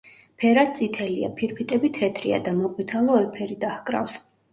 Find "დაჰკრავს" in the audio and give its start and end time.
3.65-4.17